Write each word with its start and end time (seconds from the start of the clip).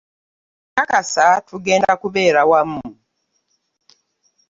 Nkakasa 0.71 1.25
tugenda 1.47 1.91
kubeera 2.01 2.41
wamu. 2.49 2.81